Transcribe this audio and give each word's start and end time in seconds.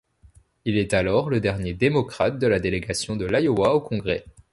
Il 0.65 0.79
est 0.79 0.95
alors 0.95 1.29
le 1.29 1.39
dernier 1.39 1.75
démocrate 1.75 2.39
de 2.39 2.47
la 2.47 2.59
délégation 2.59 3.15
de 3.15 3.27
l'Iowa 3.27 3.75
au 3.75 3.81
Congrès. 3.81 4.25